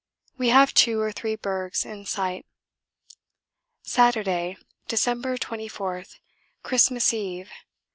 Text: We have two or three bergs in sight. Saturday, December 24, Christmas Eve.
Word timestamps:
We 0.35 0.49
have 0.49 0.73
two 0.73 0.99
or 0.99 1.11
three 1.11 1.35
bergs 1.35 1.85
in 1.85 2.07
sight. 2.07 2.47
Saturday, 3.83 4.57
December 4.87 5.37
24, 5.37 6.05
Christmas 6.63 7.13
Eve. 7.13 7.51